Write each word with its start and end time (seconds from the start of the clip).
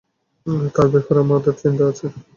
তার 0.75 0.87
ব্যাপারে 0.93 1.19
আমাদের 1.25 1.53
চিন্তা 1.61 1.83
আছে। 1.91 2.05